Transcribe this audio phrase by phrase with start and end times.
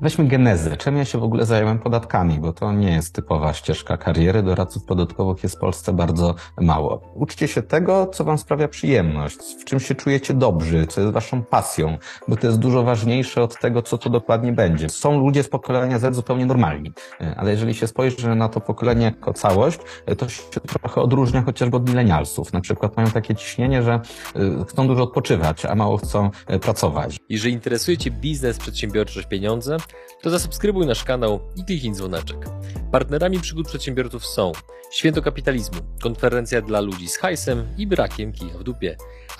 [0.00, 0.76] Weźmy genezę.
[0.76, 4.42] Czym ja się w ogóle zająłem podatkami, bo to nie jest typowa ścieżka kariery.
[4.42, 7.12] Doradców podatkowych jest w Polsce bardzo mało.
[7.14, 11.42] Uczcie się tego, co wam sprawia przyjemność, w czym się czujecie dobrzy, co jest waszą
[11.42, 11.98] pasją,
[12.28, 14.88] bo to jest dużo ważniejsze od tego, co to dokładnie będzie.
[14.88, 16.92] Są ludzie z pokolenia Z zupełnie normalni,
[17.36, 19.78] ale jeżeli się spojrzy na to pokolenie jako całość,
[20.18, 22.52] to się trochę odróżnia chociażby od milenialsów.
[22.52, 24.00] Na przykład mają takie ciśnienie, że
[24.36, 27.16] y, chcą dużo odpoczywać, a mało chcą y, pracować.
[27.28, 29.76] Jeżeli interesuje Cię biznes, przedsiębiorczość, pieniądze,
[30.22, 32.46] to zasubskrybuj nasz kanał i kliknij dzwoneczek.
[32.92, 34.52] Partnerami przygód przedsiębiorców są
[34.90, 38.96] Święto Kapitalizmu, konferencja dla ludzi z hajsem i brakiem kija w dupie,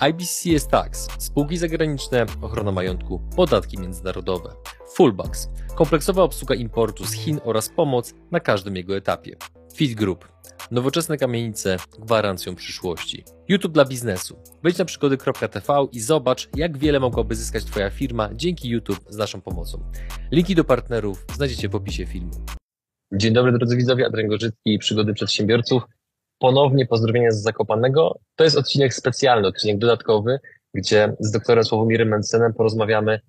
[0.09, 4.55] IBCS Tax, spółki zagraniczne, ochrona majątku, podatki międzynarodowe,
[4.93, 9.35] Fullbacks, kompleksowa obsługa importu z Chin oraz pomoc na każdym jego etapie,
[9.75, 10.27] Fit Group,
[10.71, 13.23] nowoczesne kamienice gwarancją przyszłości.
[13.47, 14.39] YouTube dla biznesu.
[14.63, 19.41] Wejdź na przygody.tv i zobacz, jak wiele mogłaby zyskać Twoja firma dzięki YouTube z naszą
[19.41, 19.83] pomocą.
[20.31, 22.31] Linki do partnerów znajdziecie w opisie filmu.
[23.13, 25.83] Dzień dobry drodzy widzowie, Adrian Gorzycki i Przygody Przedsiębiorców.
[26.39, 28.19] Ponownie pozdrowienia z Zakopanego.
[28.35, 30.39] To jest odcinek specjalny, odcinek dodatkowy,
[30.73, 33.19] gdzie z doktorem Sławomirem Mencenem porozmawiamy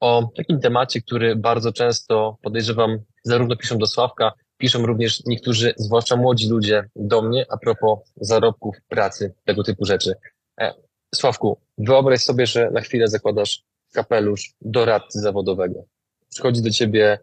[0.00, 6.16] o takim temacie, który bardzo często podejrzewam, zarówno piszą do Sławka, piszą również niektórzy, zwłaszcza
[6.16, 10.14] młodzi ludzie do mnie a propos zarobków, pracy, tego typu rzeczy.
[10.60, 10.74] E,
[11.14, 15.84] Sławku, wyobraź sobie, że na chwilę zakładasz kapelusz doradcy zawodowego.
[16.28, 17.18] Przychodzi do ciebie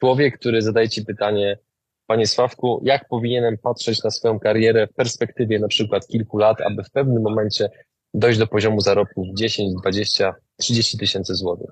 [0.00, 1.58] człowiek, który zadaje ci pytanie,
[2.06, 6.84] panie Sławku, jak powinienem patrzeć na swoją karierę w perspektywie na przykład kilku lat, aby
[6.84, 7.70] w pewnym momencie
[8.14, 11.70] dojść do poziomu zarobków 10, 20, 30 tysięcy złotych.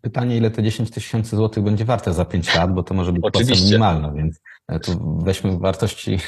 [0.00, 3.22] Pytanie, ile te 10 tysięcy złotych będzie warte za 5 lat, bo to może być
[3.22, 6.18] płaca minimalna, więc e, tu weźmy wartości.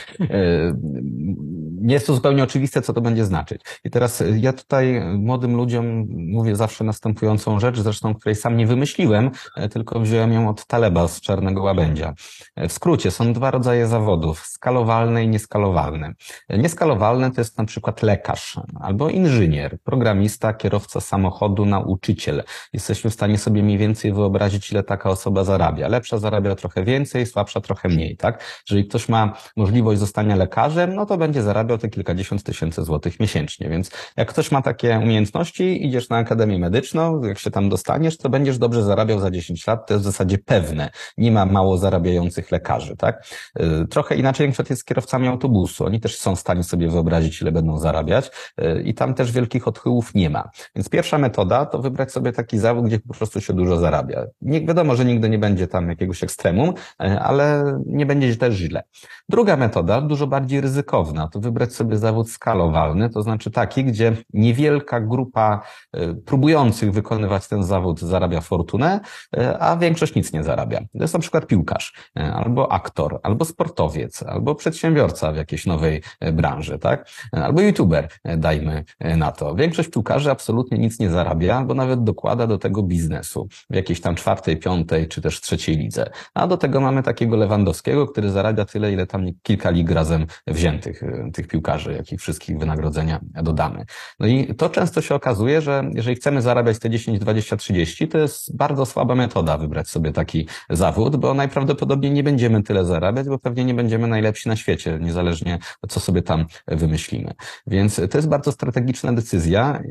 [1.88, 3.60] E, nie jest to zupełnie oczywiste, co to będzie znaczyć.
[3.84, 8.66] I teraz e, ja tutaj młodym ludziom mówię zawsze następującą rzecz, zresztą której sam nie
[8.66, 9.30] wymyśliłem,
[9.70, 12.14] tylko wziąłem ją od Taleba z Czarnego Łabędzia.
[12.56, 16.14] W skrócie są dwa rodzaje zawodów, skalowalne i nieskalowalne.
[16.48, 22.44] Nieskalowalne to jest na przykład lekarz albo inżynier, programista, kierowca samochodu, nauczyciel.
[22.72, 25.88] Jesteśmy w stanie sobie mniej więcej wyobrazić, ile taka osoba zarabia.
[25.88, 28.44] Lepsza zarabia trochę więcej, słabsza trochę mniej, tak?
[28.70, 33.68] Jeżeli ktoś ma możliwość zostania lekarzem, no to będzie zarabiał te kilkadziesiąt tysięcy złotych miesięcznie.
[33.68, 38.28] Więc jak ktoś ma takie umiejętności, idziesz na Akademię Medyczną, jak się tam dostaniesz, to
[38.28, 39.86] będziesz dobrze zarabiał za 10 lat.
[39.86, 40.90] To jest w zasadzie pewne.
[41.18, 43.24] Nie ma mało zarabiających lekarzy, tak?
[43.60, 45.84] Y, trochę inaczej na przykład jest z kierowcami autobusu.
[45.84, 49.68] Oni też są w stanie sobie wyobrazić, ile będą zarabiać y, i tam też wielkich
[49.68, 50.50] odchyłów nie ma.
[50.76, 54.26] Więc pierwsza metoda to wybrać sobie taki zawód, gdzie po prostu się dużo zarabia.
[54.40, 58.82] Nie wiadomo, że nigdy nie będzie tam jakiegoś ekstremum, e, ale nie będzie też źle.
[59.28, 65.00] Druga metoda, dużo bardziej ryzykowna, to wybrać sobie zawód skalowalny, to znaczy taki, gdzie niewielka
[65.00, 69.00] grupa e, próbujących wykonywać ten zawód zarabia fortunę,
[69.36, 70.80] e, a większość nic nie zarabia.
[70.80, 76.02] To jest na przykład piłkarz, albo aktor, albo sportowiec, albo przedsiębiorca w jakiejś nowej
[76.32, 77.08] branży, tak?
[77.32, 79.54] Albo youtuber, dajmy na to.
[79.54, 84.00] Większość piłkarzy absolutnie nic nie zarabia, albo nawet dokłada do tego biznes biznesu w jakiejś
[84.00, 86.10] tam czwartej, piątej czy też trzeciej lidze.
[86.34, 91.02] A do tego mamy takiego Lewandowskiego, który zarabia tyle, ile tam kilka lig razem wziętych
[91.32, 93.84] tych piłkarzy, jakich wszystkich wynagrodzenia dodamy.
[94.20, 98.18] No i to często się okazuje, że jeżeli chcemy zarabiać te 10, 20, 30, to
[98.18, 103.38] jest bardzo słaba metoda wybrać sobie taki zawód, bo najprawdopodobniej nie będziemy tyle zarabiać, bo
[103.38, 107.34] pewnie nie będziemy najlepsi na świecie, niezależnie co sobie tam wymyślimy.
[107.66, 109.82] Więc to jest bardzo strategiczna decyzja.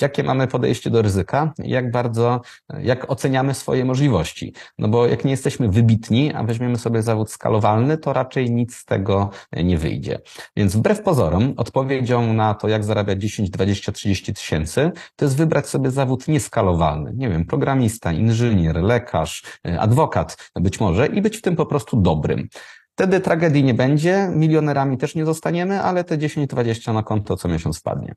[0.00, 1.52] Jakie mamy podejście do ryzyka?
[1.58, 2.40] Jak bardzo
[2.78, 4.54] jak oceniamy swoje możliwości.
[4.78, 8.84] No bo jak nie jesteśmy wybitni, a weźmiemy sobie zawód skalowalny, to raczej nic z
[8.84, 10.20] tego nie wyjdzie.
[10.56, 15.66] Więc wbrew pozorom, odpowiedzią na to, jak zarabiać 10, 20, 30 tysięcy, to jest wybrać
[15.66, 17.12] sobie zawód nieskalowalny.
[17.14, 19.42] Nie wiem, programista, inżynier, lekarz,
[19.78, 22.48] adwokat być może i być w tym po prostu dobrym.
[22.94, 27.78] Wtedy tragedii nie będzie, milionerami też nie zostaniemy, ale te 10-20 na konto co miesiąc
[27.78, 28.14] wpadnie.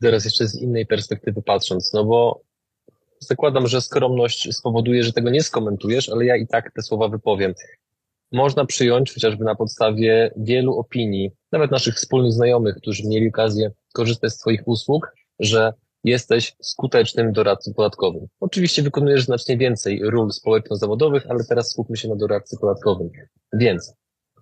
[0.00, 2.40] Teraz jeszcze z innej perspektywy patrząc, no bo
[3.18, 7.54] zakładam, że skromność spowoduje, że tego nie skomentujesz, ale ja i tak te słowa wypowiem.
[8.32, 14.32] Można przyjąć chociażby na podstawie wielu opinii, nawet naszych wspólnych znajomych, którzy mieli okazję korzystać
[14.32, 15.72] z Twoich usług, że
[16.04, 18.26] jesteś skutecznym doradcą podatkowym.
[18.40, 23.10] Oczywiście wykonujesz znacznie więcej ról społeczno-zawodowych, ale teraz skupmy się na doradcy podatkowym.
[23.52, 23.94] Więc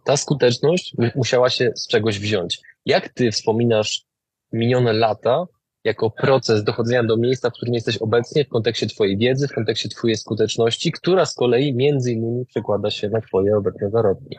[0.04, 2.60] ta skuteczność musiała się z czegoś wziąć.
[2.86, 4.04] Jak ty wspominasz
[4.52, 5.44] minione lata
[5.84, 9.88] jako proces dochodzenia do miejsca, w którym jesteś obecnie w kontekście Twojej wiedzy, w kontekście
[9.88, 14.38] Twojej skuteczności, która z kolei między innymi przekłada się na Twoje obecne zarobki.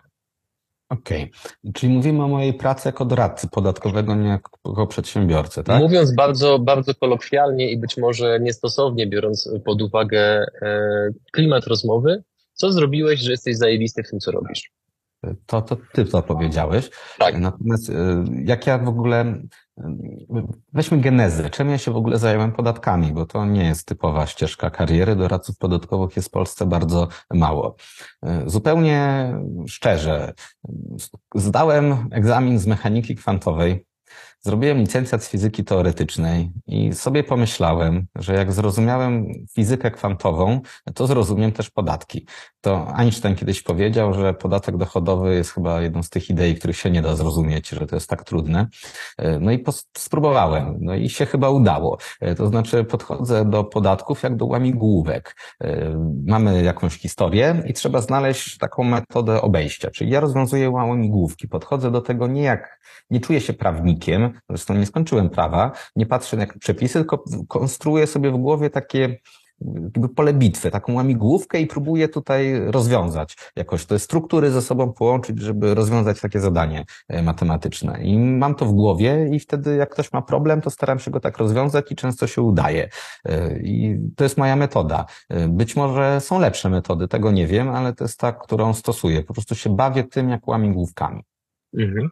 [0.89, 1.73] Okej, okay.
[1.73, 5.81] czyli mówimy o mojej pracy jako doradcy podatkowego, nie jako przedsiębiorcy, tak?
[5.81, 12.71] Mówiąc bardzo, bardzo kolokwialnie i być może niestosownie, biorąc pod uwagę e, klimat rozmowy, co
[12.71, 14.71] zrobiłeś, że jesteś zajebisty w tym, co robisz?
[15.45, 16.89] To, to ty to powiedziałeś.
[17.17, 17.39] Tak.
[17.39, 17.93] Natomiast e,
[18.43, 19.41] jak ja w ogóle,
[20.73, 24.69] weźmy genezę, czym ja się w ogóle zająłem podatkami, bo to nie jest typowa ścieżka
[24.69, 27.75] kariery, doradców podatkowych jest w Polsce bardzo mało.
[28.23, 29.33] E, zupełnie
[29.67, 30.33] szczerze,
[31.35, 33.85] zdałem egzamin z mechaniki kwantowej
[34.45, 40.61] Zrobiłem licencjat z fizyki teoretycznej i sobie pomyślałem, że jak zrozumiałem fizykę kwantową,
[40.95, 42.27] to zrozumiem też podatki.
[42.61, 46.91] To Einstein kiedyś powiedział, że podatek dochodowy jest chyba jedną z tych idei, których się
[46.91, 48.67] nie da zrozumieć, że to jest tak trudne.
[49.39, 49.63] No i
[49.97, 51.97] spróbowałem, no i się chyba udało.
[52.37, 55.35] To znaczy podchodzę do podatków jak do łamigłówek.
[56.25, 62.01] Mamy jakąś historię i trzeba znaleźć taką metodę obejścia, czyli ja rozwiązuję łamigłówki, podchodzę do
[62.01, 66.93] tego nie jak, nie czuję się prawnikiem, zresztą nie skończyłem prawa, nie patrzę na przepisy,
[66.93, 69.17] tylko konstruuję sobie w głowie takie
[69.61, 75.41] jakby pole bitwy, taką łamigłówkę i próbuję tutaj rozwiązać jakoś te struktury ze sobą połączyć,
[75.41, 78.03] żeby rozwiązać takie zadanie e, matematyczne.
[78.03, 81.19] I mam to w głowie i wtedy jak ktoś ma problem, to staram się go
[81.19, 82.89] tak rozwiązać i często się udaje.
[83.25, 85.05] E, I to jest moja metoda.
[85.29, 89.23] E, być może są lepsze metody, tego nie wiem, ale to jest ta, którą stosuję.
[89.23, 91.23] Po prostu się bawię tym jak łamigłówkami.
[91.77, 92.09] Mhm.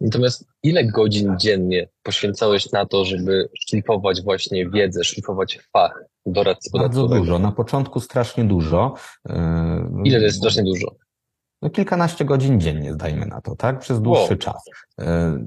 [0.00, 7.08] Natomiast ile godzin dziennie poświęcałeś na to, żeby szlifować właśnie wiedzę, szlifować fach doradcy podatkowego?
[7.08, 7.38] Bardzo dużo.
[7.38, 8.94] Na początku strasznie dużo.
[9.28, 10.96] E, ile to jest strasznie dużo?
[11.62, 13.78] No kilkanaście godzin dziennie, zdajmy na to, tak?
[13.78, 14.38] Przez dłuższy wow.
[14.38, 14.62] czas.
[15.00, 15.38] E,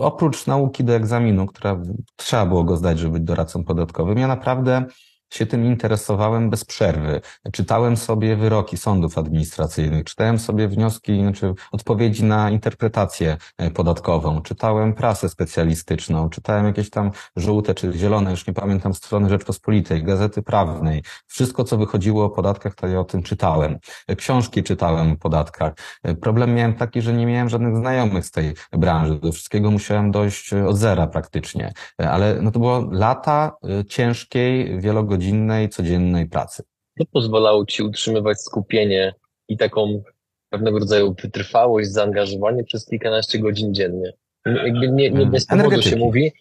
[0.00, 1.82] oprócz nauki do egzaminu, która
[2.16, 4.84] trzeba było go zdać, żeby być doradcą podatkowym, ja naprawdę
[5.30, 7.20] się tym interesowałem bez przerwy.
[7.52, 14.94] Czytałem sobie wyroki sądów administracyjnych, czytałem sobie wnioski, znaczy odpowiedzi na interpretację e, podatkową, czytałem
[14.94, 21.02] prasę specjalistyczną, czytałem jakieś tam żółte czy zielone, już nie pamiętam, strony Rzeczpospolitej, gazety prawnej.
[21.26, 23.78] Wszystko, co wychodziło o podatkach, to ja o tym czytałem.
[24.08, 25.72] E, książki czytałem o podatkach.
[26.02, 29.18] E, problem miałem taki, że nie miałem żadnych znajomych z tej branży.
[29.18, 31.72] Do wszystkiego musiałem dojść od zera praktycznie.
[31.98, 33.56] Ale no to było lata
[33.88, 36.62] ciężkiej, wielogodzinnej godzinnej, codziennej pracy.
[36.98, 39.14] Co pozwalało Ci utrzymywać skupienie
[39.48, 40.02] i taką
[40.50, 44.12] pewnego rodzaju wytrwałość, zaangażowanie przez kilkanaście godzin dziennie?
[44.46, 46.32] Jakby nie, nie bez powodu się mówi,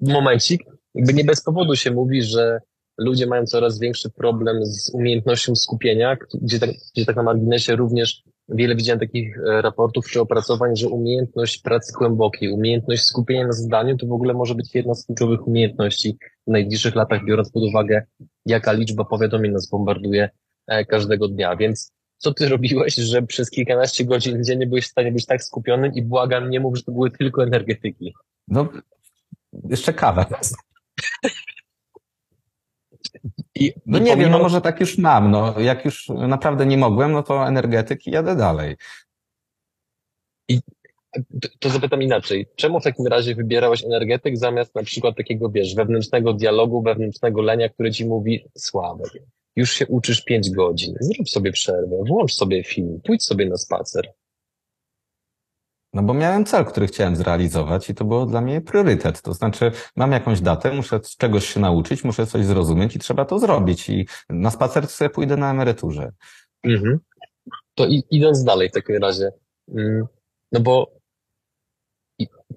[0.00, 0.62] momencik,
[0.94, 2.60] jakby nie bez powodu się mówi, że
[2.98, 8.22] ludzie mają coraz większy problem z umiejętnością skupienia, gdzie tak, gdzie tak na marginesie również
[8.50, 13.96] wiele widziałem takich e, raportów czy opracowań, że umiejętność pracy głębokiej, umiejętność skupienia na zadaniu
[13.96, 16.16] to w ogóle może być jedna z kluczowych umiejętności
[16.46, 18.02] w najbliższych latach, biorąc pod uwagę,
[18.46, 20.30] jaka liczba powiadomień nas bombarduje
[20.66, 21.56] e, każdego dnia.
[21.56, 25.92] Więc co ty robiłeś, że przez kilkanaście godzin dziennie byłeś w stanie być tak skupiony
[25.94, 28.14] i błagam, nie mów, że to były tylko energetyki.
[28.48, 28.68] No,
[29.52, 30.26] jeszcze kawa.
[33.60, 34.22] I, no nie pomimo...
[34.22, 35.30] wiem, no może tak już mam.
[35.30, 38.76] No, jak już naprawdę nie mogłem, no to energetyk i jadę dalej.
[40.48, 40.60] I
[41.58, 42.46] to zapytam inaczej.
[42.56, 47.68] Czemu w takim razie wybierałeś energetyk zamiast na przykład takiego, wiesz, wewnętrznego dialogu, wewnętrznego lenia,
[47.68, 49.10] który ci mówi, Sławek,
[49.56, 54.12] już się uczysz pięć godzin, zrób sobie przerwę, włącz sobie film, pójdź sobie na spacer.
[55.92, 59.22] No bo miałem cel, który chciałem zrealizować i to było dla mnie priorytet.
[59.22, 63.38] To znaczy, mam jakąś datę, muszę czegoś się nauczyć, muszę coś zrozumieć i trzeba to
[63.38, 63.88] zrobić.
[63.88, 66.12] I na spacer sobie pójdę na emeryturze.
[66.64, 66.98] Mhm.
[67.74, 69.30] To idąc dalej w takim razie,
[69.68, 70.06] mm,
[70.52, 71.00] no bo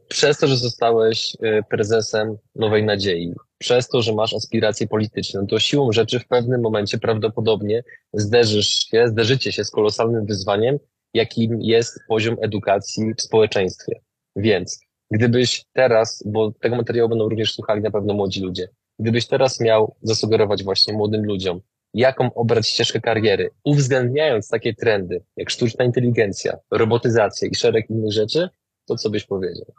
[0.08, 5.60] przez to, że zostałeś y, prezesem Nowej Nadziei, przez to, że masz aspiracje polityczne, to
[5.60, 10.78] siłą rzeczy w pewnym momencie prawdopodobnie zderzysz się, zderzycie się z kolosalnym wyzwaniem,
[11.14, 14.02] jakim jest poziom edukacji w społeczeństwie.
[14.36, 14.80] Więc
[15.12, 18.68] gdybyś teraz, bo tego materiału będą również słuchali na pewno młodzi ludzie,
[19.00, 21.62] gdybyś teraz miał zasugerować właśnie młodym ludziom,
[21.94, 28.50] jaką obrać ścieżkę kariery, uwzględniając takie trendy jak sztuczna inteligencja, robotyzacja i szereg innych rzeczy,
[28.86, 29.74] to co byś powiedział?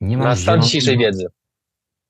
[0.00, 1.26] Nie mam na stan dzisiejszej wiedzy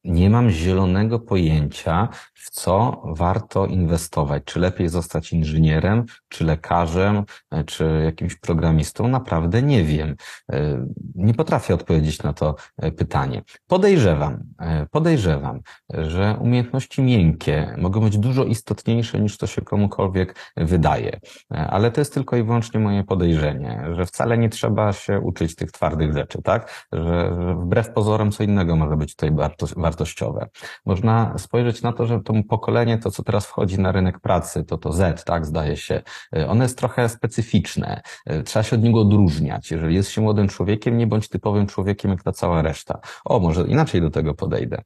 [0.04, 4.42] nie mam zielonego pojęcia, w co warto inwestować.
[4.44, 9.08] Czy lepiej zostać inżynierem, czy lekarzem, e, czy jakimś programistą?
[9.08, 10.16] Naprawdę nie wiem.
[10.52, 13.42] E, nie potrafię odpowiedzieć na to e, pytanie.
[13.66, 14.44] Podejrzewam,
[14.90, 15.61] podejrzewam,
[15.92, 21.20] że umiejętności miękkie mogą być dużo istotniejsze niż to się komukolwiek wydaje.
[21.49, 25.73] Ale to jest tylko i wyłącznie moje podejrzenie, że wcale nie trzeba się uczyć tych
[25.73, 26.87] twardych rzeczy, tak?
[26.92, 30.48] Że, wbrew pozorom co innego może być tutaj warto, warto wartościowe.
[30.86, 34.78] Można spojrzeć na to, że to pokolenie, to co teraz wchodzi na rynek pracy, to
[34.78, 36.02] to Z, tak, zdaje się,
[36.48, 38.02] one jest trochę specyficzne.
[38.44, 39.70] Trzeba się od niego odróżniać.
[39.70, 43.00] Jeżeli jest się młodym człowiekiem, nie bądź typowym człowiekiem jak ta cała reszta.
[43.24, 44.82] O, może inaczej do tego podejdę,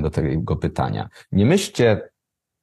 [0.00, 1.08] do tego pytania.
[1.32, 2.08] Nie myślcie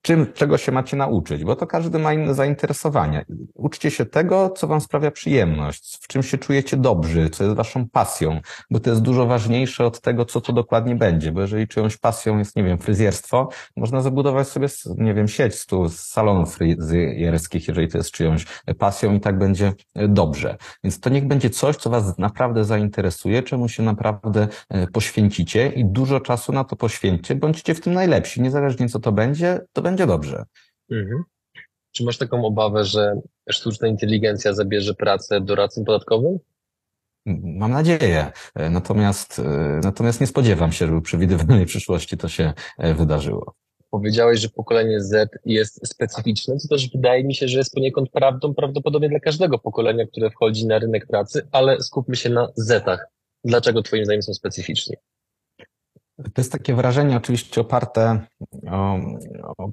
[0.02, 3.26] czym, czego się macie nauczyć, bo to każdy ma inne zainteresowania.
[3.54, 7.90] Uczcie się tego, co wam sprawia przyjemność, w czym się czujecie dobrzy, co jest waszą
[7.90, 8.40] pasją,
[8.72, 12.38] bo to jest dużo ważniejsze od tego, co to dokładnie będzie, bo jeżeli czyjąś pasją
[12.38, 14.68] jest, nie wiem, fryzjerstwo, można zabudować sobie,
[14.98, 18.46] nie wiem, sieć stu salonów fryzjerskich, jeżeli to jest czyjąś
[18.80, 20.58] pasją i tak będzie dobrze.
[20.84, 25.86] Więc to niech będzie coś, co was naprawdę zainteresuje, czemu się naprawdę e, poświęcicie i
[25.86, 29.91] dużo czasu na to poświęćcie, bądźcie w tym najlepsi, niezależnie co to będzie, to będzie
[29.92, 30.44] będzie dobrze.
[30.92, 31.24] Mhm.
[31.92, 33.14] Czy masz taką obawę, że
[33.50, 36.38] sztuczna inteligencja zabierze pracę doradcom podatkowym?
[37.44, 38.32] Mam nadzieję.
[38.56, 39.42] Natomiast,
[39.84, 43.54] natomiast nie spodziewam się, żeby w przewidywalnej przyszłości to się e, wydarzyło.
[43.90, 48.54] Powiedziałeś, że pokolenie Z jest specyficzne, co też wydaje mi się, że jest poniekąd prawdą
[48.54, 53.08] prawdopodobnie dla każdego pokolenia, które wchodzi na rynek pracy, ale skupmy się na Zetach.
[53.44, 54.96] Dlaczego Twoim zdaniem są specyficzni?
[56.18, 58.28] To jest takie wrażenie oczywiście oparte
[58.72, 59.00] o,
[59.58, 59.72] o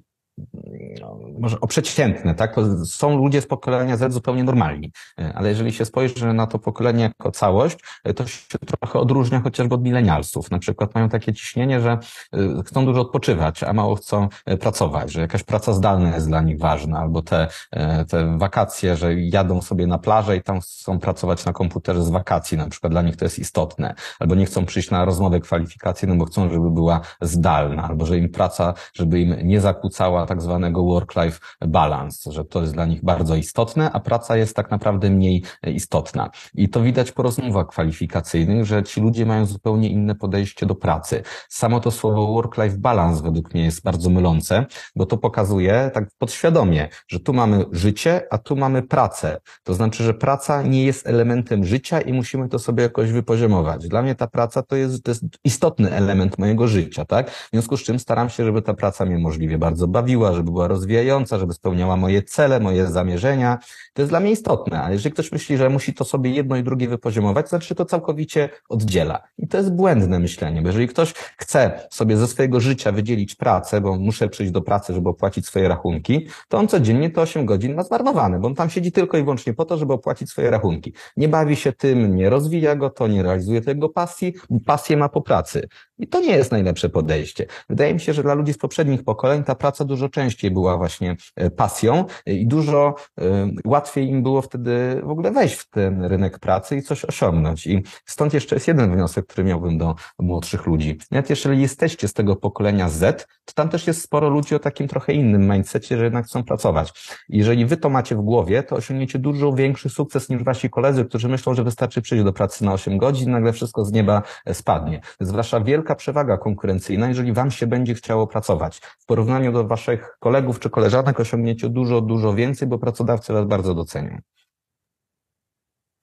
[1.01, 2.57] no, może oprzeciętne, tak?
[2.85, 4.93] Są ludzie z pokolenia Z zupełnie normalni,
[5.35, 7.79] ale jeżeli się spojrzy na to pokolenie jako całość,
[8.17, 10.51] to się trochę odróżnia chociażby od milenialsów.
[10.51, 11.99] Na przykład mają takie ciśnienie, że
[12.37, 16.41] y, chcą dużo odpoczywać, a mało chcą y, pracować, że jakaś praca zdalna jest dla
[16.41, 20.99] nich ważna, albo te, y, te wakacje, że jadą sobie na plażę i tam chcą
[20.99, 24.67] pracować na komputerze z wakacji, na przykład dla nich to jest istotne, albo nie chcą
[24.67, 29.37] przyjść na rozmowę kwalifikacyjną, bo chcą, żeby była zdalna, albo że im praca, żeby im
[29.43, 34.37] nie zakłócała tak zwanego work-life balance, że to jest dla nich bardzo istotne, a praca
[34.37, 36.31] jest tak naprawdę mniej istotna.
[36.55, 41.23] I to widać po rozmowach kwalifikacyjnych, że ci ludzie mają zupełnie inne podejście do pracy.
[41.49, 44.67] Samo to słowo work-life balance według mnie jest bardzo mylące,
[44.97, 49.41] bo to pokazuje tak podświadomie, że tu mamy życie, a tu mamy pracę.
[49.63, 53.89] To znaczy, że praca nie jest elementem życia i musimy to sobie jakoś wypoziomować.
[53.89, 57.31] Dla mnie ta praca to jest, to jest istotny element mojego życia, tak?
[57.31, 60.69] W związku z czym staram się, żeby ta praca mnie możliwie bardzo bawiła, żeby była
[60.69, 63.59] rozwijająca, żeby spełniała moje cele, moje zamierzenia.
[63.93, 66.63] To jest dla mnie istotne, ale jeżeli ktoś myśli, że musi to sobie jedno i
[66.63, 69.23] drugie wypoziomować, to znaczy to całkowicie oddziela.
[69.39, 73.81] I to jest błędne myślenie, bo jeżeli ktoś chce sobie ze swojego życia wydzielić pracę,
[73.81, 77.75] bo muszę przyjść do pracy, żeby opłacić swoje rachunki, to on codziennie to 8 godzin
[77.75, 80.93] ma zmarnowane, bo on tam siedzi tylko i wyłącznie po to, żeby opłacić swoje rachunki.
[81.17, 84.35] Nie bawi się tym, nie rozwija go to, nie realizuje tego pasji,
[84.67, 85.69] pasję ma po pracy.
[85.99, 87.47] I to nie jest najlepsze podejście.
[87.69, 91.17] Wydaje mi się, że dla ludzi z poprzednich pokoleń ta praca dużo częściej była właśnie
[91.37, 93.23] e, pasją i dużo e,
[93.65, 97.67] łatwiej im było wtedy w ogóle wejść w ten rynek pracy i coś osiągnąć.
[97.67, 100.99] I stąd jeszcze jest jeden wniosek, który miałbym do młodszych ludzi.
[101.11, 104.89] Nawet jeżeli jesteście z tego pokolenia Z, to tam też jest sporo ludzi o takim
[104.89, 106.93] trochę innym mindsetie, że jednak chcą pracować.
[107.29, 111.29] Jeżeli wy to macie w głowie, to osiągniecie dużo większy sukces niż wasi koledzy, którzy
[111.29, 115.01] myślą, że wystarczy przyjść do pracy na 8 godzin, nagle wszystko z nieba e, spadnie.
[115.21, 118.81] Zwłaszcza wielka wielka przewaga konkurencyjna, jeżeli Wam się będzie chciało pracować.
[118.99, 123.75] W porównaniu do Waszych kolegów czy koleżanek osiągniecie dużo, dużo więcej, bo pracodawcy Was bardzo
[123.75, 124.19] docenią.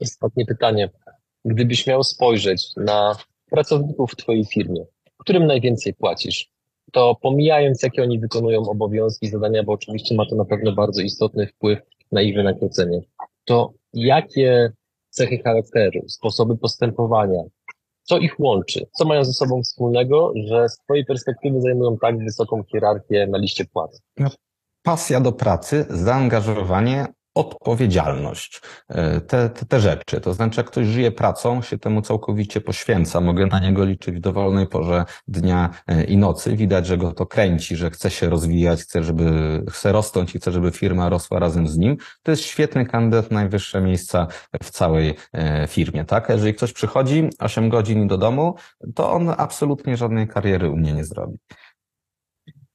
[0.01, 0.89] Ostatnie pytanie.
[1.46, 3.15] Gdybyś miał spojrzeć na
[3.50, 4.86] pracowników w Twojej firmie,
[5.18, 6.50] którym najwięcej płacisz,
[6.92, 11.48] to pomijając, jakie oni wykonują obowiązki, zadania, bo oczywiście ma to na pewno bardzo istotny
[11.48, 11.80] wpływ
[12.12, 13.01] na ich wynagrodzenie,
[13.44, 14.72] to jakie
[15.10, 17.44] cechy charakteru, sposoby postępowania,
[18.05, 18.88] co ich łączy?
[18.97, 23.65] Co mają ze sobą wspólnego, że z Twojej perspektywy zajmują tak wysoką hierarchię na liście
[23.65, 24.01] płac?
[24.17, 24.29] No,
[24.83, 30.22] pasja do pracy, zaangażowanie, odpowiedzialność, e, te, te, te rzeczy.
[30.22, 34.20] To znaczy, jak ktoś żyje pracą, się temu całkowicie poświęca, mogę na niego liczyć w
[34.20, 36.56] dowolnej porze dnia e, i nocy.
[36.56, 40.51] Widać, że go to kręci, że chce się rozwijać, chce, żeby, chce rosnąć i chce,
[40.51, 41.98] żeby firma rosła razem z nim.
[42.24, 44.27] To jest świetny kandydat na najwyższe miejsca
[44.63, 46.30] w całej e, firmie, tak?
[46.30, 48.56] Jeżeli ktoś przychodzi 8 godzin do domu,
[48.96, 51.38] to on absolutnie żadnej kariery u mnie nie zrobi.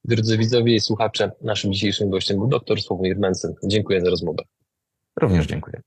[0.05, 3.55] Drodzy widzowie i słuchacze, naszym dzisiejszym gościem był dr Sławomir Mencen.
[3.65, 4.43] Dziękuję za rozmowę.
[5.21, 5.83] Również dziękuję.